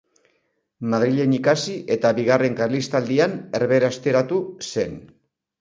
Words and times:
Madrilen 0.93 1.35
ikasi 1.37 1.75
eta 1.97 2.11
Bigarren 2.21 2.57
Karlistaldian 2.63 3.39
erbesteratu 3.61 4.41
zen. 4.73 4.99